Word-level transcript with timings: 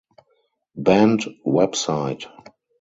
Band 0.73 1.27
website 1.45 2.25